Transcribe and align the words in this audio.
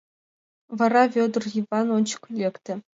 Вара 0.77 1.03
Вӧдыр 1.13 1.43
Йыван 1.55 1.87
ончыко 1.97 2.29
лекте. 2.39 2.73